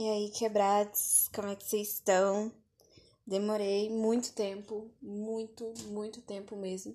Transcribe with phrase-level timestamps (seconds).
[0.00, 2.52] E aí, quebrados, como é que vocês estão?
[3.26, 6.94] Demorei muito tempo, muito, muito tempo mesmo.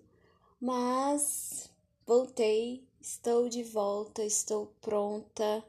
[0.58, 1.70] Mas
[2.08, 5.62] voltei, estou de volta, estou pronta,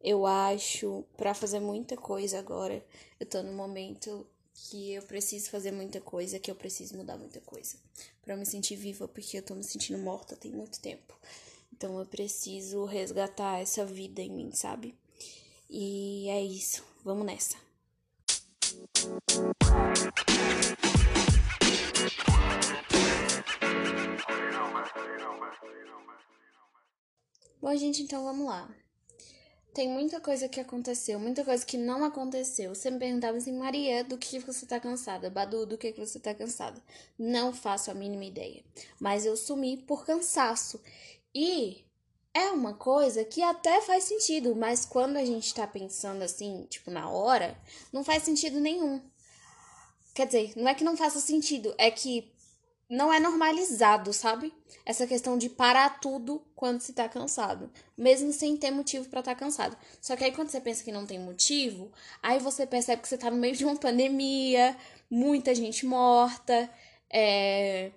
[0.00, 2.82] eu acho, para fazer muita coisa agora.
[3.20, 7.42] Eu tô no momento que eu preciso fazer muita coisa, que eu preciso mudar muita
[7.42, 7.76] coisa.
[8.22, 11.14] para me sentir viva, porque eu tô me sentindo morta tem muito tempo.
[11.70, 14.98] Então eu preciso resgatar essa vida em mim, sabe?
[15.72, 16.84] E é isso.
[17.04, 17.56] Vamos nessa.
[27.62, 28.68] Bom, gente, então vamos lá.
[29.72, 32.74] Tem muita coisa que aconteceu, muita coisa que não aconteceu.
[32.74, 35.30] Você me perguntava assim, Maria, do que você tá cansada?
[35.30, 36.82] Badu, do que você tá cansada?
[37.16, 38.64] Não faço a mínima ideia.
[38.98, 40.82] Mas eu sumi por cansaço.
[41.32, 41.84] E
[42.32, 46.90] é uma coisa que até faz sentido, mas quando a gente tá pensando assim, tipo,
[46.90, 47.56] na hora,
[47.92, 49.00] não faz sentido nenhum.
[50.14, 52.32] Quer dizer, não é que não faça sentido, é que
[52.88, 54.52] não é normalizado, sabe?
[54.84, 59.34] Essa questão de parar tudo quando se tá cansado, mesmo sem ter motivo para estar
[59.34, 59.76] tá cansado.
[60.00, 63.16] Só que aí quando você pensa que não tem motivo, aí você percebe que você
[63.16, 64.76] tá no meio de uma pandemia,
[65.08, 66.68] muita gente morta,
[67.08, 67.92] é,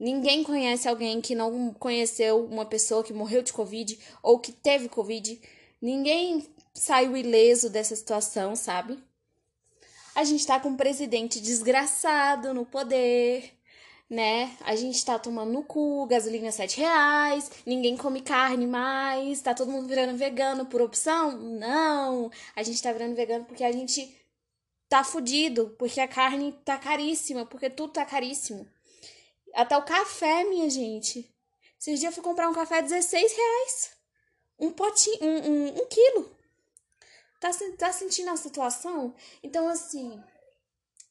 [0.00, 4.88] Ninguém conhece alguém que não conheceu uma pessoa que morreu de Covid ou que teve
[4.88, 5.38] Covid.
[5.80, 8.98] Ninguém saiu ileso dessa situação, sabe?
[10.14, 13.52] A gente tá com um presidente desgraçado no poder,
[14.08, 14.56] né?
[14.62, 19.70] A gente tá tomando no cu, gasolina sete reais, ninguém come carne mais, tá todo
[19.70, 21.32] mundo virando vegano por opção?
[21.32, 22.30] Não!
[22.56, 24.16] A gente tá virando vegano porque a gente
[24.88, 28.66] tá fudido, porque a carne tá caríssima, porque tudo tá caríssimo.
[29.54, 31.30] Até o café, minha gente.
[31.78, 33.90] Esses dias eu fui comprar um café 16 reais.
[34.58, 36.36] Um potinho, um, um, um quilo.
[37.40, 39.14] Tá, tá sentindo a situação?
[39.42, 40.22] Então, assim,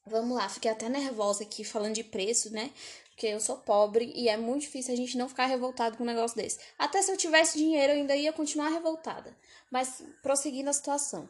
[0.06, 0.47] vamos lá.
[0.47, 2.72] Fiquei até nervosa aqui falando de preço, né?
[3.09, 6.08] Porque eu sou pobre e é muito difícil a gente não ficar revoltado com um
[6.08, 6.59] negócio desse.
[6.78, 9.35] Até se eu tivesse dinheiro, eu ainda ia continuar revoltada.
[9.72, 11.28] Mas prosseguindo a situação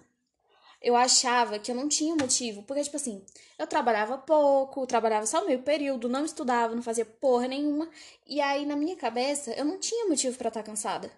[0.82, 3.26] eu achava que eu não tinha motivo, porque, tipo assim,
[3.58, 7.90] eu trabalhava pouco, trabalhava só meio período, não estudava, não fazia porra nenhuma,
[8.26, 11.12] e aí na minha cabeça eu não tinha motivo para estar tá cansada.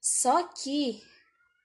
[0.00, 1.02] Só que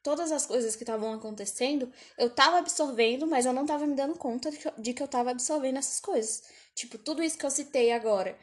[0.01, 4.17] todas as coisas que estavam acontecendo, eu tava absorvendo, mas eu não tava me dando
[4.17, 6.43] conta de que, eu, de que eu tava absorvendo essas coisas.
[6.73, 8.37] Tipo, tudo isso que eu citei agora.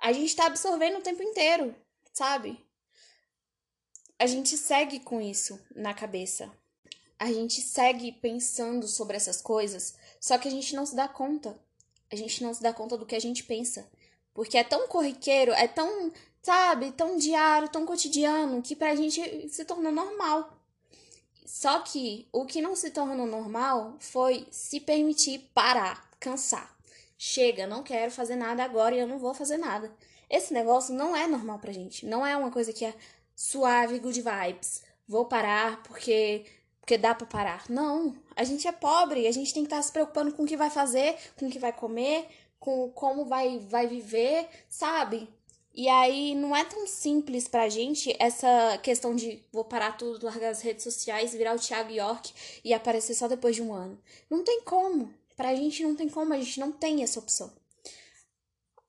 [0.00, 1.74] A gente tá absorvendo o tempo inteiro,
[2.12, 2.64] sabe?
[4.18, 6.52] A gente segue com isso na cabeça
[7.18, 11.58] a gente segue pensando sobre essas coisas, só que a gente não se dá conta.
[12.10, 13.88] A gente não se dá conta do que a gente pensa.
[14.32, 16.12] Porque é tão corriqueiro, é tão,
[16.42, 20.52] sabe, tão diário, tão cotidiano, que pra gente se tornou normal.
[21.44, 26.76] Só que o que não se tornou normal foi se permitir parar, cansar.
[27.16, 29.92] Chega, não quero fazer nada agora e eu não vou fazer nada.
[30.30, 32.06] Esse negócio não é normal pra gente.
[32.06, 32.94] Não é uma coisa que é
[33.34, 34.82] suave, good vibes.
[35.06, 36.44] Vou parar porque
[36.88, 37.68] porque dá para parar.
[37.68, 40.46] Não, a gente é pobre, a gente tem que estar tá se preocupando com o
[40.46, 42.26] que vai fazer, com o que vai comer,
[42.58, 45.28] com como vai, vai viver, sabe?
[45.74, 50.48] E aí não é tão simples pra gente essa questão de vou parar tudo, largar
[50.48, 52.32] as redes sociais, virar o Thiago York
[52.64, 54.00] e aparecer só depois de um ano.
[54.30, 55.12] Não tem como.
[55.36, 57.52] Pra gente não tem como, a gente não tem essa opção.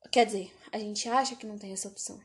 [0.09, 2.17] Quer dizer, a gente acha que não tem essa opção.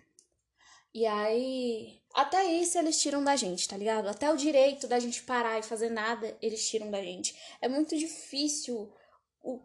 [0.95, 4.09] E aí, até isso eles tiram da gente, tá ligado?
[4.09, 7.37] Até o direito da gente parar e fazer nada, eles tiram da gente.
[7.61, 8.93] É muito difícil
[9.43, 9.61] o,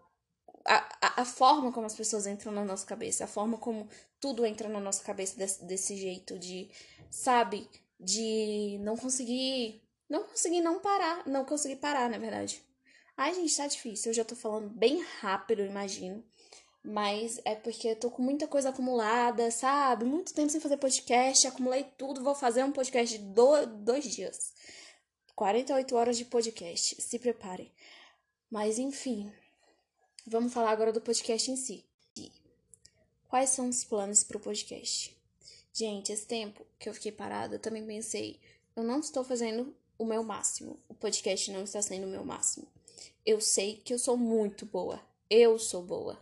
[0.65, 3.87] a, a, forma como as pessoas entram na nossa cabeça, a forma como
[4.19, 6.71] tudo entra na nossa cabeça desse, desse jeito de,
[7.11, 7.69] sabe,
[7.99, 12.63] de não conseguir, não conseguir não parar, não conseguir parar, na verdade.
[13.15, 14.09] Ai, gente, tá difícil.
[14.09, 16.23] Eu já tô falando bem rápido, imagino.
[16.83, 20.05] Mas é porque eu tô com muita coisa acumulada, sabe?
[20.05, 24.53] Muito tempo sem fazer podcast, acumulei tudo, vou fazer um podcast de do, dois dias.
[25.35, 27.71] 48 horas de podcast, se preparem.
[28.49, 29.31] Mas enfim,
[30.25, 31.85] vamos falar agora do podcast em si.
[33.27, 35.15] Quais são os planos para o podcast?
[35.71, 38.39] Gente, esse tempo que eu fiquei parada, eu também pensei,
[38.75, 40.79] eu não estou fazendo o meu máximo.
[40.89, 42.67] O podcast não está sendo o meu máximo.
[43.25, 44.99] Eu sei que eu sou muito boa.
[45.29, 46.17] Eu sou boa.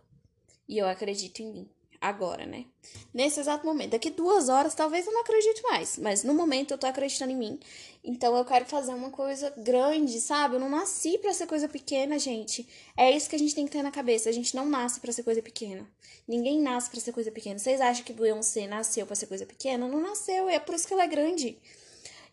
[0.68, 1.70] E eu acredito em mim.
[2.00, 2.66] Agora, né?
[3.12, 3.92] Nesse exato momento.
[3.92, 5.98] Daqui duas horas, talvez eu não acredite mais.
[5.98, 7.60] Mas no momento eu tô acreditando em mim.
[8.04, 10.56] Então eu quero fazer uma coisa grande, sabe?
[10.56, 12.68] Eu não nasci para ser coisa pequena, gente.
[12.96, 14.30] É isso que a gente tem que ter na cabeça.
[14.30, 15.90] A gente não nasce para ser coisa pequena.
[16.28, 17.58] Ninguém nasce para ser coisa pequena.
[17.58, 19.88] Vocês acham que Beyoncé nasceu para ser coisa pequena?
[19.88, 20.48] Não nasceu.
[20.48, 21.58] É por isso que ela é grande.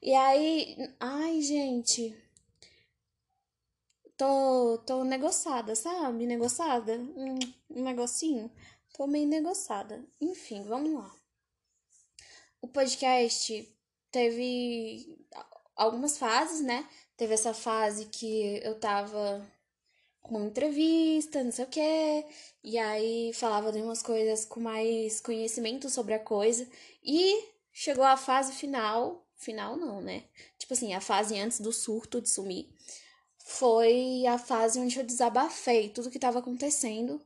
[0.03, 0.77] E aí.
[1.01, 2.15] Ai, gente.
[4.17, 6.27] Tô, tô negociada, sabe?
[6.27, 6.97] Negociada.
[6.99, 7.39] Um,
[7.71, 8.51] um negocinho.
[8.95, 10.05] Tô meio negociada.
[10.21, 11.15] Enfim, vamos lá.
[12.61, 13.69] O podcast
[14.11, 15.19] teve
[15.77, 16.89] algumas fases, né?
[17.17, 19.45] Teve essa fase que eu tava
[20.23, 22.25] com uma entrevista, não sei o quê,
[22.63, 26.67] e aí falava de umas coisas com mais conhecimento sobre a coisa,
[27.03, 30.25] e chegou a fase final, final não, né?
[30.59, 32.71] Tipo assim, a fase antes do surto de sumir,
[33.47, 37.21] foi a fase onde eu desabafei tudo que estava acontecendo.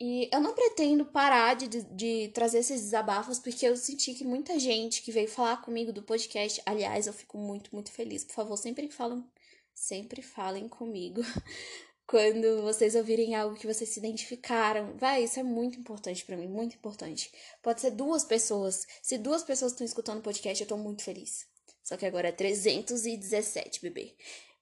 [0.00, 4.58] E eu não pretendo parar de, de trazer esses desabafos, porque eu senti que muita
[4.58, 8.22] gente que veio falar comigo do podcast, aliás, eu fico muito, muito feliz.
[8.24, 9.28] Por favor, sempre falam,
[9.74, 11.20] sempre falem comigo
[12.06, 14.96] quando vocês ouvirem algo que vocês se identificaram.
[14.96, 17.32] Vai, isso é muito importante para mim, muito importante.
[17.60, 18.86] Pode ser duas pessoas.
[19.02, 21.46] Se duas pessoas estão escutando o podcast, eu tô muito feliz.
[21.82, 24.14] Só que agora é 317, bebê.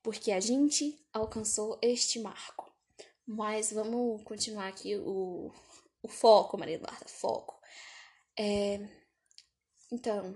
[0.02, 2.72] Porque a gente alcançou este marco.
[3.26, 5.52] Mas vamos continuar aqui o,
[6.02, 7.60] o foco, Maria Eduarda, foco.
[8.38, 8.80] É,
[9.90, 10.34] então,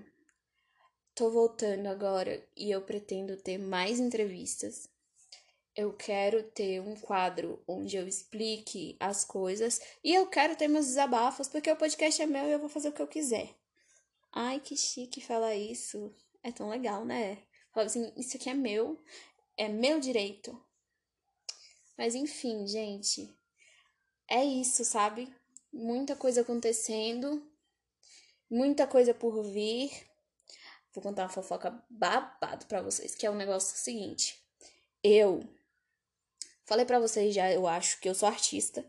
[1.14, 4.88] tô voltando agora e eu pretendo ter mais entrevistas
[5.76, 10.86] eu quero ter um quadro onde eu explique as coisas e eu quero ter meus
[10.86, 13.54] desabafos, porque o podcast é meu e eu vou fazer o que eu quiser.
[14.32, 16.14] Ai, que chique falar isso.
[16.42, 17.38] É tão legal, né?
[17.74, 18.98] Falar assim, isso aqui é meu,
[19.56, 20.60] é meu direito.
[21.96, 23.34] Mas enfim, gente,
[24.28, 25.34] é isso, sabe?
[25.72, 27.46] Muita coisa acontecendo,
[28.50, 29.90] muita coisa por vir.
[30.92, 34.42] Vou contar uma fofoca babado para vocês, que é o um negócio seguinte.
[35.02, 35.46] Eu
[36.66, 38.84] Falei para vocês já, eu acho que eu sou artista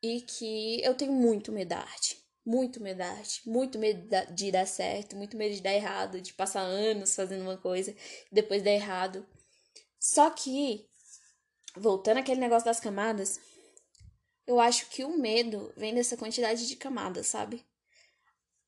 [0.00, 2.16] e que eu tenho muito medo da arte.
[2.46, 6.32] Muito medo da arte, muito medo de dar certo, muito medo de dar errado, de
[6.32, 9.26] passar anos fazendo uma coisa e depois dar errado.
[9.98, 10.88] Só que,
[11.76, 13.40] voltando àquele negócio das camadas,
[14.46, 17.64] eu acho que o medo vem dessa quantidade de camadas, sabe?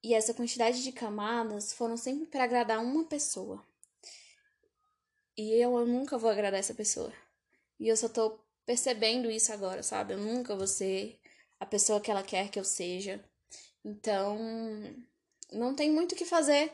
[0.02, 3.64] E essa quantidade de camadas foram sempre para agradar uma pessoa.
[5.36, 7.12] E eu, eu nunca vou agradar essa pessoa.
[7.78, 10.14] E eu só tô percebendo isso agora, sabe?
[10.14, 11.18] Eu nunca vou ser
[11.58, 13.24] a pessoa que ela quer que eu seja.
[13.84, 14.38] Então,
[15.52, 16.72] não tem muito o que fazer.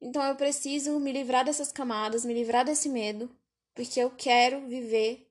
[0.00, 3.30] Então eu preciso me livrar dessas camadas, me livrar desse medo,
[3.78, 5.30] porque eu quero viver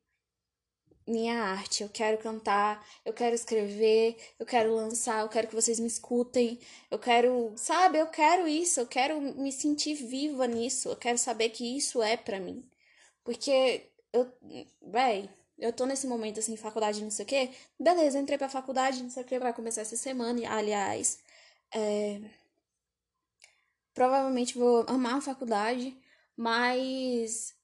[1.06, 5.82] minha arte, eu quero cantar, eu quero escrever, eu quero lançar, eu quero que vocês
[5.82, 6.58] me escutem,
[6.90, 11.50] eu quero, sabe, eu quero isso, eu quero me sentir viva nisso, eu quero saber
[11.50, 12.64] que isso é para mim.
[13.22, 14.32] Porque eu,
[14.82, 17.50] véi, eu tô nesse momento assim, faculdade, não sei o quê.
[17.78, 20.40] Beleza, entrei pra faculdade, não sei o quê, vai começar essa semana.
[20.50, 21.20] Aliás,
[21.76, 22.22] é...
[23.94, 25.98] provavelmente vou amar a faculdade,
[26.38, 27.57] mas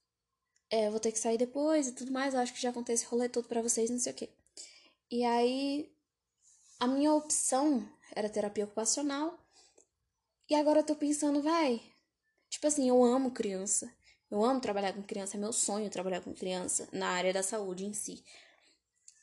[0.73, 2.33] é, vou ter que sair depois e tudo mais.
[2.33, 4.29] Eu acho que já contei esse rolê todo pra vocês, não sei o quê.
[5.11, 5.93] E aí,
[6.79, 9.37] a minha opção era terapia ocupacional.
[10.49, 11.79] E agora eu tô pensando, vai.
[12.49, 13.93] Tipo assim, eu amo criança.
[14.31, 17.85] Eu amo trabalhar com criança, é meu sonho trabalhar com criança na área da saúde
[17.85, 18.23] em si.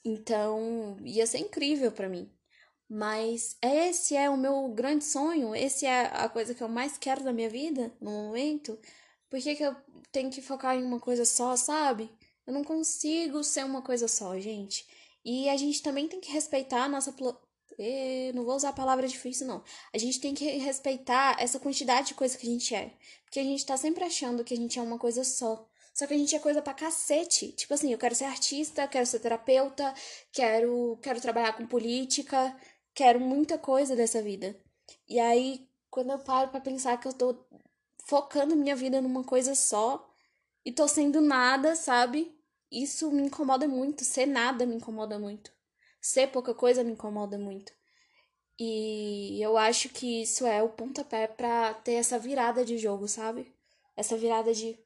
[0.05, 2.31] Então, ia ser incrível para mim.
[2.89, 7.25] Mas esse é o meu grande sonho, esse é a coisa que eu mais quero
[7.25, 8.79] da minha vida no momento.
[9.31, 9.77] Por que, que eu
[10.11, 12.11] tenho que focar em uma coisa só, sabe?
[12.47, 14.85] Eu não consigo ser uma coisa só, gente.
[15.25, 17.15] E a gente também tem que respeitar a nossa.
[18.35, 19.63] não vou usar a palavra difícil, não.
[19.95, 22.93] A gente tem que respeitar essa quantidade de coisa que a gente é.
[23.25, 25.65] Porque a gente tá sempre achando que a gente é uma coisa só.
[25.95, 27.53] Só que a gente é coisa pra cacete.
[27.53, 29.95] Tipo assim, eu quero ser artista, quero ser terapeuta,
[30.33, 32.57] quero, quero trabalhar com política,
[32.95, 34.59] quero muita coisa dessa vida.
[35.09, 37.47] E aí, quando eu paro para pensar que eu tô
[38.07, 40.09] focando minha vida numa coisa só
[40.65, 42.37] e tô sendo nada, sabe?
[42.71, 44.05] Isso me incomoda muito.
[44.05, 45.53] Ser nada me incomoda muito.
[46.01, 47.73] Ser pouca coisa me incomoda muito.
[48.59, 53.55] E eu acho que isso é o pontapé para ter essa virada de jogo, sabe?
[53.97, 54.79] Essa virada de,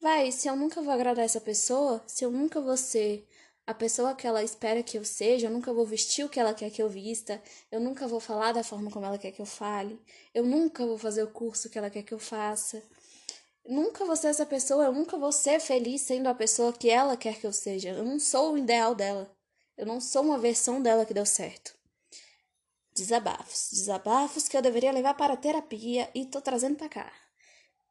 [0.00, 3.28] vai, se eu nunca vou agradar essa pessoa, se eu nunca vou ser
[3.66, 6.52] a pessoa que ela espera que eu seja, eu nunca vou vestir o que ela
[6.52, 7.40] quer que eu vista,
[7.70, 10.00] eu nunca vou falar da forma como ela quer que eu fale,
[10.34, 12.82] eu nunca vou fazer o curso que ela quer que eu faça.
[13.64, 17.16] Nunca vou ser essa pessoa, eu nunca vou ser feliz sendo a pessoa que ela
[17.16, 17.90] quer que eu seja.
[17.90, 19.32] Eu não sou o ideal dela.
[19.76, 21.72] Eu não sou uma versão dela que deu certo.
[22.92, 23.70] Desabafos.
[23.72, 27.12] Desabafos que eu deveria levar para a terapia e tô trazendo para cá.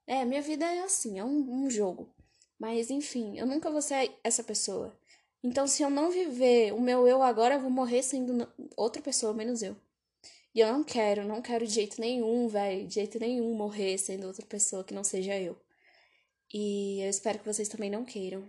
[0.06, 2.14] É, minha vida é assim, é um, um jogo.
[2.60, 4.96] Mas enfim, eu nunca vou ser essa pessoa.
[5.44, 9.34] Então, se eu não viver o meu eu agora, eu vou morrer sendo outra pessoa,
[9.34, 9.76] menos eu.
[10.54, 14.28] E eu não quero, não quero de jeito nenhum, velho, de jeito nenhum morrer sendo
[14.28, 15.58] outra pessoa que não seja eu.
[16.54, 18.48] E eu espero que vocês também não queiram.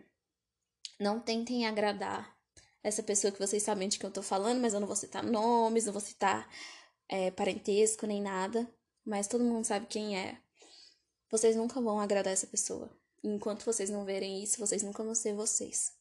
[0.98, 2.36] Não tentem agradar
[2.82, 5.22] essa pessoa que vocês sabem de que eu tô falando, mas eu não vou citar
[5.22, 6.48] nomes, não vou citar
[7.08, 8.68] é, parentesco nem nada,
[9.04, 10.38] mas todo mundo sabe quem é.
[11.30, 12.90] Vocês nunca vão agradar essa pessoa.
[13.22, 15.92] Enquanto vocês não verem isso, vocês nunca vão ser vocês.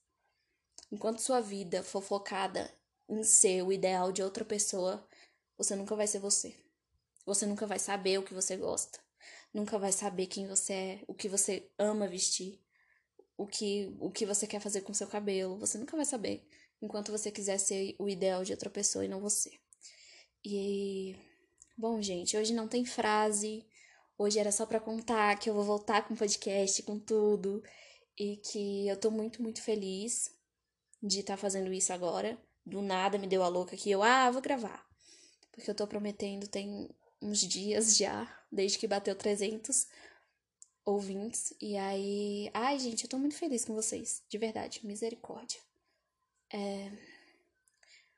[0.92, 2.70] Enquanto sua vida for focada
[3.08, 5.08] em ser o ideal de outra pessoa,
[5.58, 6.54] você nunca vai ser você.
[7.26, 9.00] Você nunca vai saber o que você gosta.
[9.54, 12.60] Nunca vai saber quem você é, o que você ama vestir,
[13.38, 15.58] o que, o que você quer fazer com seu cabelo.
[15.60, 16.46] Você nunca vai saber
[16.82, 19.60] enquanto você quiser ser o ideal de outra pessoa e não você.
[20.44, 21.16] E
[21.78, 23.66] bom, gente, hoje não tem frase.
[24.18, 27.64] Hoje era só para contar que eu vou voltar com o podcast, com tudo,
[28.18, 30.41] e que eu tô muito, muito feliz
[31.02, 32.38] de estar tá fazendo isso agora.
[32.66, 34.86] Do nada me deu a louca que eu, ah, vou gravar.
[35.52, 36.90] Porque eu tô prometendo tem
[37.22, 39.88] uns dias já, desde que bateu 300
[40.86, 41.54] ouvintes.
[41.62, 45.60] E aí, ai, gente, eu tô muito feliz com vocês, de verdade, misericórdia.
[46.52, 46.92] É...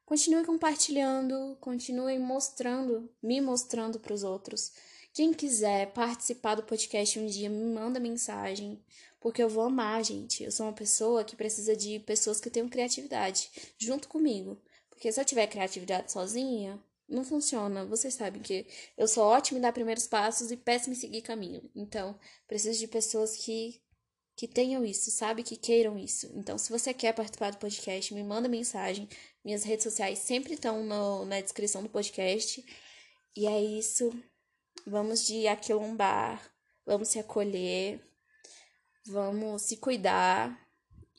[0.06, 4.72] Continue compartilhando, continue mostrando, me mostrando para os outros.
[5.14, 8.84] Quem quiser participar do podcast um dia, me manda mensagem,
[9.24, 10.44] porque eu vou amar, gente.
[10.44, 13.50] Eu sou uma pessoa que precisa de pessoas que tenham criatividade
[13.80, 14.62] junto comigo.
[14.90, 16.78] Porque se eu tiver criatividade sozinha,
[17.08, 17.86] não funciona.
[17.86, 21.72] Vocês sabem que eu sou ótima em dar primeiros passos e péssima em seguir caminho.
[21.74, 23.82] Então, preciso de pessoas que
[24.36, 25.44] que tenham isso, sabe?
[25.44, 26.30] Que queiram isso.
[26.36, 29.08] Então, se você quer participar do podcast, me manda mensagem.
[29.46, 32.66] Minhas redes sociais sempre estão no, na descrição do podcast.
[33.38, 34.12] E é isso.
[34.88, 36.42] Vamos de aquilombar,
[36.86, 38.02] vamos se acolher,
[39.06, 40.60] vamos se cuidar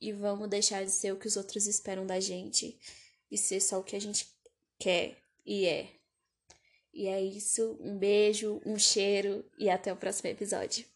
[0.01, 2.79] e vamos deixar de ser o que os outros esperam da gente
[3.31, 4.29] e ser só o que a gente
[4.79, 5.91] quer e é.
[6.93, 7.77] E é isso.
[7.81, 10.87] Um beijo, um cheiro e até o próximo episódio.